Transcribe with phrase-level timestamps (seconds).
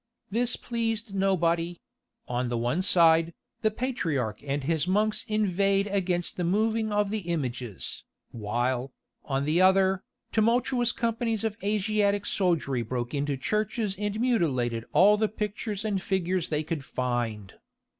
[0.31, 1.79] This pleased nobody;
[2.27, 7.19] on the one side, the patriarch and his monks inveighed against the moving of the
[7.19, 8.91] images, while,
[9.23, 10.01] on the other,
[10.31, 16.49] tumultuous companies of Asiatic soldiery broke into churches and mutilated all the pictures and figures
[16.49, 17.59] they could find.